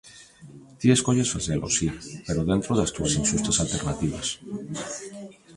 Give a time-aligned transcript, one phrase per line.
[0.79, 1.87] Ti escolles facelo, si,
[2.25, 4.27] pero dentro das túas inxustas alternativas.